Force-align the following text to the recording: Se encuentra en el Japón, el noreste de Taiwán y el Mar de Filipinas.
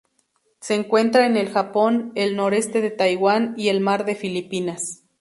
Se 0.61 0.73
encuentra 0.73 1.27
en 1.27 1.37
el 1.37 1.49
Japón, 1.51 2.11
el 2.15 2.35
noreste 2.35 2.81
de 2.81 2.89
Taiwán 2.89 3.53
y 3.55 3.67
el 3.69 3.81
Mar 3.81 4.03
de 4.03 4.15
Filipinas. 4.15 5.03